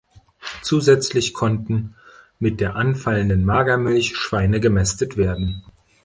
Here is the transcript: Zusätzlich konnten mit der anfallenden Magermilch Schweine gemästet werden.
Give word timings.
Zusätzlich 0.63 1.31
konnten 1.31 1.93
mit 2.39 2.59
der 2.59 2.75
anfallenden 2.75 3.45
Magermilch 3.45 4.17
Schweine 4.17 4.59
gemästet 4.59 5.15
werden. 5.15 5.61